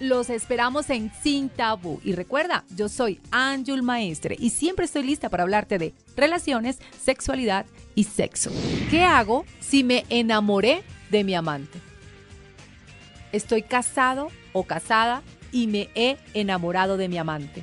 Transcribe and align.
Los 0.00 0.30
esperamos 0.30 0.88
en 0.88 1.12
Sin 1.22 1.50
Tabú. 1.50 2.00
Y 2.02 2.14
recuerda, 2.14 2.64
yo 2.74 2.88
soy 2.88 3.20
Anjul 3.30 3.82
Maestre 3.82 4.34
y 4.38 4.48
siempre 4.48 4.86
estoy 4.86 5.02
lista 5.02 5.28
para 5.28 5.42
hablarte 5.42 5.76
de 5.76 5.92
relaciones, 6.16 6.78
sexualidad 6.98 7.66
y 7.94 8.04
sexo. 8.04 8.50
¿Qué 8.90 9.04
hago 9.04 9.44
si 9.60 9.84
me 9.84 10.06
enamoré 10.08 10.82
de 11.10 11.22
mi 11.22 11.34
amante? 11.34 11.78
Estoy 13.30 13.60
casado 13.60 14.28
o 14.54 14.64
casada 14.64 15.22
y 15.52 15.66
me 15.66 15.90
he 15.94 16.16
enamorado 16.32 16.96
de 16.96 17.08
mi 17.08 17.18
amante. 17.18 17.62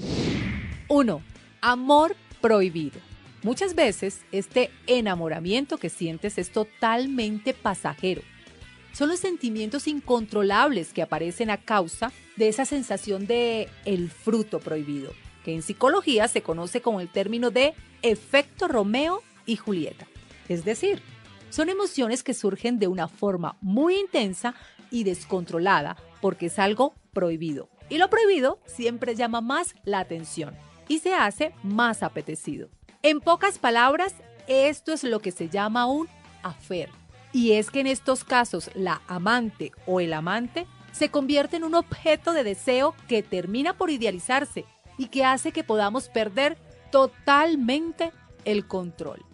1. 0.90 1.22
Amor 1.62 2.16
prohibido. 2.42 3.00
Muchas 3.44 3.76
veces 3.76 4.22
este 4.32 4.72
enamoramiento 4.88 5.78
que 5.78 5.92
sientes 5.92 6.40
es 6.40 6.52
totalmente 6.52 7.54
pasajero. 7.54 8.24
Son 8.92 9.08
los 9.08 9.20
sentimientos 9.20 9.88
incontrolables 9.88 10.94
que 10.94 11.04
aparecen 11.04 11.52
a 11.52 11.58
causa 11.58 12.12
de 12.38 12.48
esa 12.48 12.66
sensación 12.66 13.28
de 13.28 13.70
el 13.86 14.10
fruto 14.10 14.60
prohibido, 14.60 15.14
que 15.46 15.54
en 15.54 15.62
psicología 15.62 16.28
se 16.28 16.42
conoce 16.42 16.82
como 16.82 17.02
el 17.02 17.10
término 17.10 17.52
de 17.52 17.76
efecto 18.02 18.68
Romeo 18.68 19.22
y 19.46 19.56
Julieta. 19.56 20.08
Es 20.50 20.66
decir, 20.66 21.02
son 21.50 21.70
emociones 21.70 22.24
que 22.24 22.34
surgen 22.34 22.80
de 22.80 22.88
una 22.88 23.08
forma 23.08 23.58
muy 23.62 23.96
intensa 23.98 24.56
y 24.90 25.04
descontrolada 25.04 25.98
porque 26.22 26.48
es 26.48 26.60
algo 26.60 26.94
prohibido. 27.14 27.70
Y 27.90 27.98
lo 27.98 28.10
prohibido 28.10 28.60
siempre 28.66 29.16
llama 29.16 29.42
más 29.42 29.76
la 29.84 30.00
atención 30.00 30.56
y 30.88 31.00
se 31.00 31.14
hace 31.14 31.54
más 31.64 32.04
apetecido. 32.04 32.70
En 33.02 33.20
pocas 33.20 33.60
palabras, 33.60 34.16
esto 34.48 34.94
es 34.94 35.04
lo 35.04 35.20
que 35.20 35.32
se 35.32 35.50
llama 35.50 35.86
un 35.86 36.08
afer. 36.42 36.90
Y 37.32 37.54
es 37.54 37.72
que 37.72 37.80
en 37.80 37.88
estos 37.88 38.24
casos 38.24 38.70
la 38.74 39.02
amante 39.08 39.72
o 39.86 40.00
el 40.00 40.14
amante 40.14 40.68
se 40.92 41.10
convierte 41.10 41.58
en 41.58 41.64
un 41.64 41.76
objeto 41.76 42.34
de 42.34 42.44
deseo 42.44 42.96
que 43.08 43.24
termina 43.24 43.76
por 43.76 43.90
idealizarse 43.90 44.66
y 44.98 45.08
que 45.08 45.26
hace 45.26 45.52
que 45.52 45.64
podamos 45.64 46.10
perder 46.10 46.58
totalmente 46.92 48.12
el 48.46 48.68
control. 48.68 49.26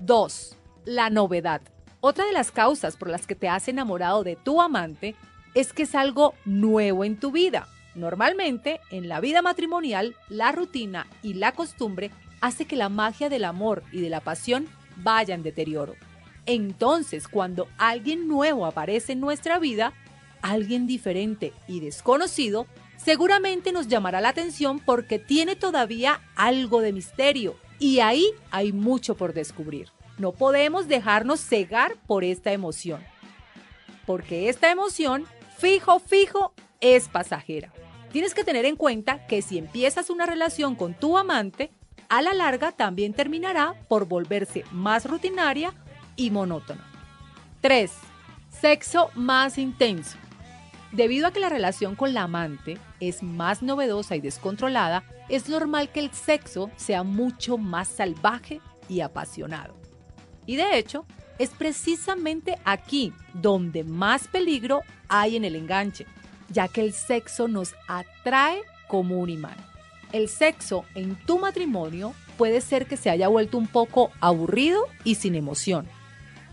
2. 0.00 0.56
La 0.86 1.10
novedad. 1.10 1.62
Otra 2.00 2.24
de 2.26 2.32
las 2.32 2.50
causas 2.50 2.96
por 2.96 3.08
las 3.08 3.26
que 3.26 3.34
te 3.34 3.48
has 3.48 3.68
enamorado 3.68 4.24
de 4.24 4.36
tu 4.36 4.60
amante 4.60 5.14
es 5.54 5.72
que 5.72 5.84
es 5.84 5.94
algo 5.94 6.34
nuevo 6.44 7.04
en 7.04 7.18
tu 7.18 7.30
vida. 7.30 7.68
Normalmente, 7.94 8.80
en 8.90 9.08
la 9.08 9.20
vida 9.20 9.40
matrimonial, 9.40 10.16
la 10.28 10.52
rutina 10.52 11.06
y 11.22 11.34
la 11.34 11.52
costumbre 11.52 12.10
hace 12.40 12.66
que 12.66 12.76
la 12.76 12.88
magia 12.88 13.28
del 13.28 13.44
amor 13.44 13.84
y 13.92 14.00
de 14.00 14.10
la 14.10 14.20
pasión 14.20 14.68
vaya 14.96 15.34
en 15.34 15.42
deterioro. 15.42 15.94
Entonces, 16.44 17.28
cuando 17.28 17.68
alguien 17.78 18.28
nuevo 18.28 18.66
aparece 18.66 19.12
en 19.12 19.20
nuestra 19.20 19.58
vida, 19.58 19.92
alguien 20.42 20.86
diferente 20.86 21.52
y 21.68 21.80
desconocido, 21.80 22.66
seguramente 22.96 23.72
nos 23.72 23.88
llamará 23.88 24.20
la 24.20 24.30
atención 24.30 24.80
porque 24.80 25.18
tiene 25.18 25.56
todavía 25.56 26.20
algo 26.34 26.80
de 26.80 26.92
misterio 26.92 27.56
y 27.84 28.00
ahí 28.00 28.30
hay 28.50 28.72
mucho 28.72 29.14
por 29.14 29.34
descubrir. 29.34 29.90
No 30.16 30.32
podemos 30.32 30.88
dejarnos 30.88 31.40
cegar 31.40 31.96
por 32.06 32.24
esta 32.24 32.50
emoción, 32.50 33.04
porque 34.06 34.48
esta 34.48 34.70
emoción, 34.70 35.26
fijo, 35.58 36.00
fijo, 36.00 36.54
es 36.80 37.08
pasajera. 37.08 37.70
Tienes 38.10 38.32
que 38.32 38.42
tener 38.42 38.64
en 38.64 38.76
cuenta 38.76 39.26
que 39.26 39.42
si 39.42 39.58
empiezas 39.58 40.08
una 40.08 40.24
relación 40.24 40.76
con 40.76 40.94
tu 40.94 41.18
amante, 41.18 41.72
a 42.08 42.22
la 42.22 42.32
larga 42.32 42.72
también 42.72 43.12
terminará 43.12 43.74
por 43.86 44.06
volverse 44.06 44.64
más 44.70 45.04
rutinaria 45.04 45.74
y 46.16 46.30
monótona. 46.30 46.90
3. 47.60 47.92
Sexo 48.62 49.10
más 49.14 49.58
intenso. 49.58 50.16
Debido 50.94 51.26
a 51.26 51.32
que 51.32 51.40
la 51.40 51.48
relación 51.48 51.96
con 51.96 52.14
la 52.14 52.22
amante 52.22 52.78
es 53.00 53.24
más 53.24 53.62
novedosa 53.62 54.14
y 54.14 54.20
descontrolada, 54.20 55.02
es 55.28 55.48
normal 55.48 55.90
que 55.90 55.98
el 55.98 56.12
sexo 56.12 56.70
sea 56.76 57.02
mucho 57.02 57.58
más 57.58 57.88
salvaje 57.88 58.60
y 58.88 59.00
apasionado. 59.00 59.74
Y 60.46 60.54
de 60.54 60.78
hecho, 60.78 61.04
es 61.40 61.50
precisamente 61.50 62.60
aquí 62.64 63.12
donde 63.32 63.82
más 63.82 64.28
peligro 64.28 64.82
hay 65.08 65.34
en 65.34 65.44
el 65.44 65.56
enganche, 65.56 66.06
ya 66.48 66.68
que 66.68 66.82
el 66.82 66.92
sexo 66.92 67.48
nos 67.48 67.74
atrae 67.88 68.62
como 68.86 69.18
un 69.18 69.30
imán. 69.30 69.56
El 70.12 70.28
sexo 70.28 70.84
en 70.94 71.16
tu 71.26 71.40
matrimonio 71.40 72.14
puede 72.38 72.60
ser 72.60 72.86
que 72.86 72.96
se 72.96 73.10
haya 73.10 73.26
vuelto 73.26 73.58
un 73.58 73.66
poco 73.66 74.12
aburrido 74.20 74.86
y 75.02 75.16
sin 75.16 75.34
emoción. 75.34 75.88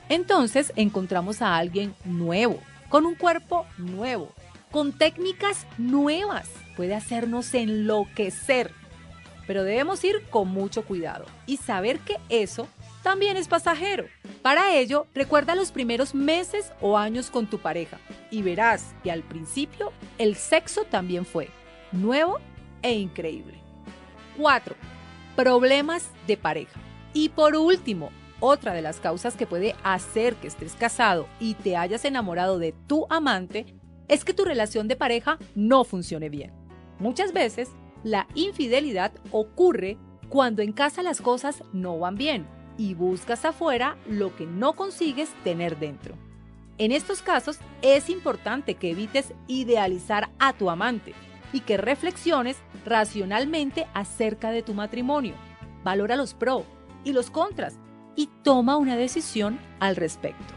Entonces 0.09 0.73
encontramos 0.75 1.43
a 1.43 1.57
alguien 1.57 1.93
nuevo, 2.05 2.59
con 2.91 3.05
un 3.05 3.15
cuerpo 3.15 3.65
nuevo, 3.77 4.33
con 4.69 4.91
técnicas 4.91 5.65
nuevas. 5.79 6.47
Puede 6.75 6.93
hacernos 6.93 7.53
enloquecer. 7.55 8.71
Pero 9.47 9.63
debemos 9.63 10.03
ir 10.03 10.21
con 10.29 10.49
mucho 10.49 10.83
cuidado 10.83 11.25
y 11.47 11.57
saber 11.57 11.99
que 11.99 12.17
eso 12.29 12.67
también 13.01 13.37
es 13.37 13.47
pasajero. 13.47 14.05
Para 14.41 14.75
ello, 14.75 15.07
recuerda 15.15 15.55
los 15.55 15.71
primeros 15.71 16.13
meses 16.13 16.71
o 16.81 16.97
años 16.97 17.31
con 17.31 17.47
tu 17.47 17.59
pareja 17.59 17.97
y 18.29 18.43
verás 18.43 18.93
que 19.03 19.11
al 19.11 19.23
principio 19.23 19.91
el 20.17 20.35
sexo 20.35 20.83
también 20.83 21.25
fue 21.25 21.49
nuevo 21.91 22.39
e 22.81 22.93
increíble. 22.93 23.59
4. 24.37 24.75
Problemas 25.35 26.11
de 26.27 26.37
pareja. 26.37 26.79
Y 27.13 27.29
por 27.29 27.55
último, 27.55 28.11
otra 28.41 28.73
de 28.73 28.81
las 28.81 28.99
causas 28.99 29.37
que 29.37 29.47
puede 29.47 29.75
hacer 29.83 30.35
que 30.35 30.47
estés 30.47 30.73
casado 30.73 31.27
y 31.39 31.53
te 31.53 31.77
hayas 31.77 32.03
enamorado 32.03 32.59
de 32.59 32.73
tu 32.87 33.05
amante 33.09 33.65
es 34.09 34.25
que 34.25 34.33
tu 34.33 34.43
relación 34.43 34.89
de 34.89 34.97
pareja 34.97 35.37
no 35.55 35.85
funcione 35.85 36.27
bien. 36.27 36.51
Muchas 36.99 37.31
veces, 37.31 37.69
la 38.03 38.27
infidelidad 38.35 39.13
ocurre 39.31 39.97
cuando 40.27 40.61
en 40.61 40.73
casa 40.73 41.03
las 41.03 41.21
cosas 41.21 41.63
no 41.71 41.97
van 41.99 42.15
bien 42.15 42.47
y 42.77 42.93
buscas 42.93 43.45
afuera 43.45 43.95
lo 44.09 44.35
que 44.35 44.45
no 44.45 44.73
consigues 44.73 45.29
tener 45.43 45.79
dentro. 45.79 46.15
En 46.77 46.91
estos 46.91 47.21
casos 47.21 47.59
es 47.81 48.09
importante 48.09 48.75
que 48.75 48.91
evites 48.91 49.33
idealizar 49.47 50.29
a 50.39 50.53
tu 50.53 50.69
amante 50.69 51.13
y 51.53 51.59
que 51.59 51.77
reflexiones 51.77 52.57
racionalmente 52.85 53.87
acerca 53.93 54.51
de 54.51 54.63
tu 54.63 54.73
matrimonio. 54.73 55.35
Valora 55.83 56.15
los 56.15 56.33
pros 56.33 56.63
y 57.03 57.13
los 57.13 57.29
contras 57.29 57.75
y 58.15 58.29
toma 58.43 58.77
una 58.77 58.95
decisión 58.95 59.59
al 59.79 59.95
respecto. 59.95 60.53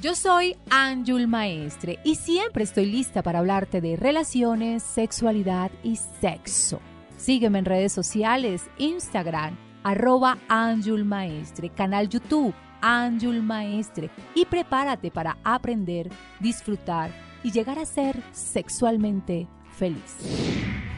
Yo 0.00 0.14
soy 0.14 0.56
Anjul 0.68 1.26
Maestre 1.26 1.98
y 2.04 2.16
siempre 2.16 2.64
estoy 2.64 2.84
lista 2.86 3.22
para 3.22 3.38
hablarte 3.38 3.80
de 3.80 3.96
relaciones, 3.96 4.82
sexualidad 4.82 5.70
y 5.82 5.96
sexo. 5.96 6.80
Sígueme 7.16 7.60
en 7.60 7.64
redes 7.64 7.92
sociales, 7.92 8.64
Instagram, 8.76 9.56
arroba 9.82 10.36
Anjul 10.48 11.06
Maestre, 11.06 11.70
canal 11.70 12.10
YouTube, 12.10 12.54
Anjul 12.82 13.42
Maestre 13.42 14.10
y 14.34 14.44
prepárate 14.44 15.10
para 15.10 15.38
aprender, 15.42 16.10
disfrutar 16.38 17.10
y 17.42 17.50
llegar 17.50 17.78
a 17.78 17.86
ser 17.86 18.22
sexualmente 18.32 19.48
feliz. 19.70 20.16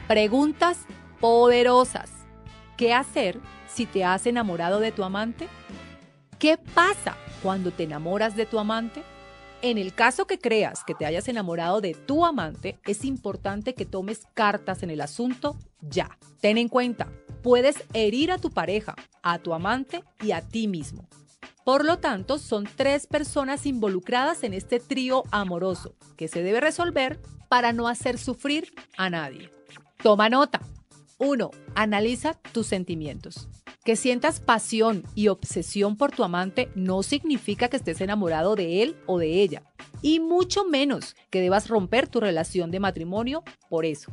Preguntas 0.09 0.85
poderosas. 1.21 2.16
¿Qué 2.77 2.93
hacer 2.93 3.41
si 3.67 3.87
te 3.87 4.05
has 4.05 4.27
enamorado 4.27 4.81
de 4.81 4.93
tu 4.93 5.03
amante? 5.03 5.49
¿Qué 6.39 6.59
pasa 6.59 7.17
cuando 7.43 7.71
te 7.71 7.85
enamoras 7.85 8.37
de 8.37 8.45
tu 8.45 8.59
amante? 8.59 9.03
En 9.63 9.79
el 9.79 9.95
caso 9.95 10.27
que 10.27 10.39
creas 10.39 10.85
que 10.85 10.95
te 10.95 11.07
hayas 11.07 11.27
enamorado 11.29 11.81
de 11.81 11.95
tu 11.95 12.27
amante, 12.27 12.79
es 12.87 13.07
importante 13.07 13.75
que 13.75 13.87
tomes 13.87 14.27
cartas 14.35 14.83
en 14.83 14.91
el 14.91 15.01
asunto 15.01 15.57
ya. 15.81 16.19
Ten 16.43 16.59
en 16.59 16.69
cuenta, 16.69 17.11
puedes 17.43 17.77
herir 17.95 18.31
a 18.31 18.37
tu 18.37 18.51
pareja, 18.51 18.95
a 19.23 19.39
tu 19.39 19.55
amante 19.55 20.05
y 20.21 20.33
a 20.33 20.43
ti 20.43 20.69
mismo. 20.69 21.09
Por 21.65 21.83
lo 21.83 21.99
tanto, 21.99 22.39
son 22.39 22.69
tres 22.77 23.07
personas 23.07 23.65
involucradas 23.65 24.45
en 24.45 24.53
este 24.53 24.81
trío 24.81 25.25
amoroso 25.31 25.95
que 26.19 26.29
se 26.29 26.43
debe 26.43 26.61
resolver 26.61 27.19
para 27.49 27.73
no 27.73 27.89
hacer 27.89 28.19
sufrir 28.19 28.75
a 28.99 29.09
nadie. 29.09 29.51
Toma 30.03 30.29
nota. 30.29 30.61
1. 31.19 31.51
Analiza 31.75 32.35
tus 32.53 32.67
sentimientos. 32.67 33.49
Que 33.85 33.97
sientas 33.97 34.41
pasión 34.41 35.05
y 35.15 35.29
obsesión 35.29 35.97
por 35.97 36.11
tu 36.11 36.25
amante 36.25 36.69
no 36.75 37.03
significa 37.03 37.69
que 37.69 37.77
estés 37.77 38.01
enamorado 38.01 38.57
de 38.57 38.83
él 38.83 38.97
o 39.07 39.19
de 39.19 39.41
ella, 39.43 39.63
y 40.03 40.21
mucho 40.21 40.65
menos 40.65 41.15
que 41.31 41.41
debas 41.41 41.69
romper 41.69 42.09
tu 42.09 42.21
relación 42.21 42.71
de 42.71 42.81
matrimonio 42.81 43.45
por 43.69 43.85
eso. 43.85 44.13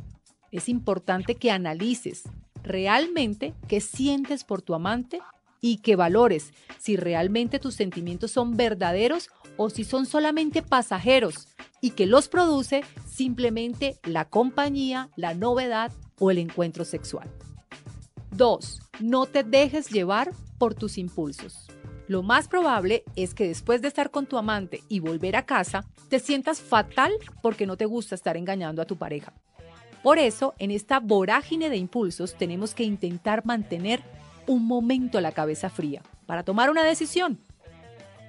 Es 0.52 0.68
importante 0.68 1.34
que 1.34 1.50
analices 1.50 2.22
realmente 2.62 3.52
qué 3.68 3.80
sientes 3.80 4.44
por 4.44 4.62
tu 4.62 4.74
amante 4.74 5.18
y 5.60 5.78
que 5.78 5.96
valores 5.96 6.52
si 6.78 6.96
realmente 6.96 7.58
tus 7.58 7.74
sentimientos 7.74 8.30
son 8.30 8.56
verdaderos 8.56 9.30
o 9.56 9.70
si 9.70 9.84
son 9.84 10.06
solamente 10.06 10.62
pasajeros 10.62 11.48
y 11.80 11.90
que 11.90 12.06
los 12.06 12.28
produce 12.28 12.82
simplemente 13.06 13.98
la 14.04 14.26
compañía, 14.26 15.10
la 15.16 15.34
novedad 15.34 15.92
o 16.18 16.30
el 16.30 16.38
encuentro 16.38 16.84
sexual. 16.84 17.30
2. 18.32 18.80
No 19.00 19.26
te 19.26 19.44
dejes 19.44 19.90
llevar 19.90 20.32
por 20.58 20.74
tus 20.74 20.98
impulsos. 20.98 21.66
Lo 22.06 22.22
más 22.22 22.48
probable 22.48 23.04
es 23.16 23.32
que 23.32 23.48
después 23.48 23.80
de 23.80 23.88
estar 23.88 24.10
con 24.10 24.26
tu 24.26 24.36
amante 24.36 24.82
y 24.88 25.00
volver 25.00 25.36
a 25.36 25.46
casa, 25.46 25.86
te 26.08 26.18
sientas 26.18 26.60
fatal 26.60 27.12
porque 27.42 27.66
no 27.66 27.76
te 27.76 27.86
gusta 27.86 28.14
estar 28.14 28.36
engañando 28.36 28.82
a 28.82 28.84
tu 28.84 28.96
pareja. 28.96 29.32
Por 30.02 30.18
eso, 30.18 30.52
en 30.58 30.70
esta 30.70 31.00
vorágine 31.00 31.70
de 31.70 31.78
impulsos 31.78 32.34
tenemos 32.34 32.74
que 32.74 32.84
intentar 32.84 33.46
mantener 33.46 34.02
un 34.46 34.66
momento 34.66 35.18
la 35.22 35.32
cabeza 35.32 35.70
fría 35.70 36.02
para 36.26 36.42
tomar 36.42 36.68
una 36.68 36.84
decisión. 36.84 37.38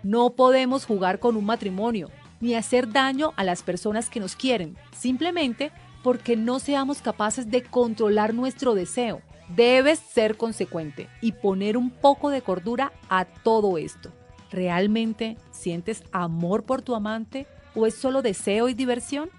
No 0.04 0.30
podemos 0.30 0.86
jugar 0.86 1.20
con 1.20 1.36
un 1.36 1.46
matrimonio 1.46 2.10
ni 2.40 2.56
hacer 2.56 2.92
daño 2.92 3.34
a 3.36 3.44
las 3.44 3.64
personas 3.64 4.10
que 4.10 4.20
nos 4.22 4.38
quieren, 4.38 4.78
simplemente 4.96 5.72
porque 6.06 6.36
no 6.36 6.60
seamos 6.60 7.02
capaces 7.02 7.50
de 7.50 7.64
controlar 7.64 8.36
nuestro 8.36 8.76
deseo. 8.76 9.24
Debes 9.50 9.98
ser 9.98 10.38
consecuente 10.38 11.10
y 11.20 11.32
poner 11.32 11.78
un 11.78 11.90
poco 11.90 12.30
de 12.30 12.44
cordura 12.44 12.94
a 13.10 13.26
todo 13.26 13.80
esto. 13.80 14.12
¿Realmente 14.52 15.36
sientes 15.50 16.04
amor 16.12 16.62
por 16.62 16.84
tu 16.84 16.94
amante 16.94 17.48
o 17.74 17.88
es 17.88 17.96
solo 17.96 18.22
deseo 18.22 18.70
y 18.70 18.76
diversión? 18.76 19.32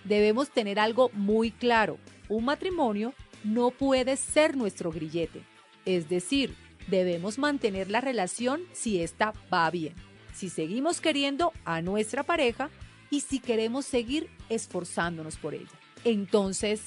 Debemos 0.06 0.50
tener 0.50 0.80
algo 0.80 1.10
muy 1.14 1.52
claro. 1.52 1.98
Un 2.30 2.46
matrimonio 2.46 3.14
no 3.44 3.72
puede 3.72 4.16
ser 4.16 4.56
nuestro 4.56 4.92
grillete. 4.92 5.44
Es 5.86 6.08
decir, 6.08 6.56
debemos 6.88 7.38
mantener 7.38 7.90
la 7.90 8.00
relación 8.00 8.62
si 8.72 9.02
ésta 9.02 9.34
va 9.52 9.70
bien 9.70 9.96
si 10.34 10.50
seguimos 10.50 11.00
queriendo 11.00 11.54
a 11.64 11.82
nuestra 11.82 12.24
pareja 12.24 12.70
y 13.10 13.22
si 13.22 13.40
queremos 13.40 13.86
seguir 13.86 14.30
esforzándonos 14.50 15.38
por 15.38 15.54
ella. 15.54 15.70
Entonces, 16.04 16.82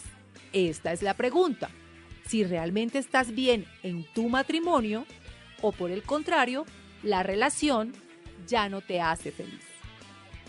esta 0.52 0.92
es 0.92 1.02
la 1.02 1.14
pregunta. 1.14 1.70
Si 2.26 2.44
realmente 2.44 2.98
estás 2.98 3.32
bien 3.34 3.64
en 3.82 4.04
tu 4.12 4.28
matrimonio 4.28 5.06
o 5.62 5.72
por 5.72 5.90
el 5.90 6.02
contrario, 6.02 6.66
la 7.02 7.22
relación 7.22 7.92
ya 8.46 8.68
no 8.68 8.80
te 8.80 9.00
hace 9.00 9.30
feliz. 9.30 9.64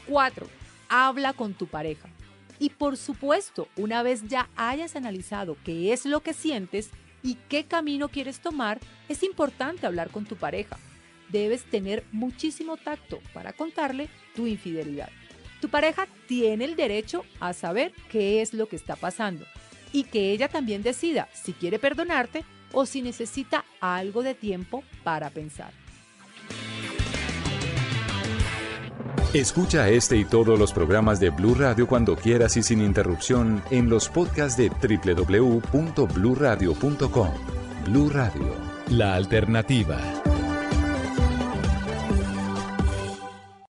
4. 0.08 0.48
Habla 0.90 1.34
con 1.34 1.54
tu 1.54 1.68
pareja. 1.68 2.10
Y 2.60 2.72
por 2.72 2.98
supuesto, 2.98 3.68
una 3.76 4.02
vez 4.02 4.24
ya 4.28 4.50
hayas 4.56 4.96
analizado 4.96 5.58
qué 5.64 5.94
es 5.94 6.06
lo 6.06 6.22
que 6.22 6.34
sientes 6.34 6.90
y 7.22 7.36
qué 7.50 7.66
camino 7.66 8.10
quieres 8.10 8.40
tomar, 8.40 8.80
es 9.10 9.22
importante 9.22 9.86
hablar 9.86 10.10
con 10.10 10.26
tu 10.26 10.36
pareja 10.36 10.78
debes 11.30 11.64
tener 11.64 12.04
muchísimo 12.12 12.78
tacto 12.78 13.20
para 13.34 13.54
contarle 13.54 14.10
tu 14.36 14.48
infidelidad. 14.48 15.10
Tu 15.62 15.70
pareja 15.70 16.08
tiene 16.28 16.66
el 16.66 16.76
derecho 16.76 17.24
a 17.40 17.54
saber 17.54 17.94
qué 18.10 18.42
es 18.42 18.54
lo 18.54 18.68
que 18.68 18.76
está 18.76 18.96
pasando 18.96 19.46
y 19.92 20.04
que 20.04 20.32
ella 20.32 20.48
también 20.48 20.84
decida 20.84 21.28
si 21.34 21.54
quiere 21.54 21.80
perdonarte 21.80 22.44
o 22.74 22.86
si 22.86 23.02
necesita 23.02 23.66
algo 23.80 24.24
de 24.24 24.36
tiempo 24.36 24.84
para 25.04 25.30
pensar. 25.30 25.72
Escucha 29.34 29.90
este 29.90 30.16
y 30.16 30.26
todos 30.26 30.58
los 30.58 30.72
programas 30.72 31.20
de 31.20 31.32
Blue 31.32 31.54
Radio 31.54 31.86
cuando 31.86 32.16
quieras 32.16 32.56
y 32.56 32.64
sin 32.64 32.80
interrupción 32.82 33.62
en 33.72 33.90
los 33.90 34.08
podcasts 34.08 34.56
de 34.58 34.70
www.bluradio.com. 34.70 37.30
Blue 37.86 38.10
Radio, 38.10 38.56
la 38.90 39.16
alternativa. 39.16 40.00